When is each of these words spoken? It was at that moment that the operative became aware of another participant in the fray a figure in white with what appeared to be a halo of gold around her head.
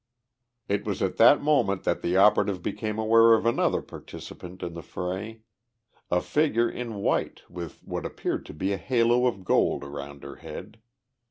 It 0.67 0.83
was 0.83 1.03
at 1.03 1.17
that 1.17 1.43
moment 1.43 1.83
that 1.83 2.01
the 2.01 2.17
operative 2.17 2.63
became 2.63 2.97
aware 2.97 3.35
of 3.35 3.45
another 3.45 3.83
participant 3.83 4.63
in 4.63 4.73
the 4.73 4.81
fray 4.81 5.41
a 6.09 6.21
figure 6.21 6.67
in 6.67 6.95
white 6.95 7.43
with 7.47 7.83
what 7.83 8.03
appeared 8.07 8.43
to 8.47 8.53
be 8.55 8.73
a 8.73 8.77
halo 8.77 9.27
of 9.27 9.43
gold 9.45 9.83
around 9.83 10.23
her 10.23 10.37
head. 10.37 10.79